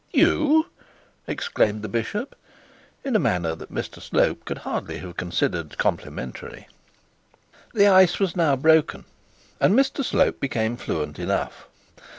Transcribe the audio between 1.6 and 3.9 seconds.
the bishop, in a manner that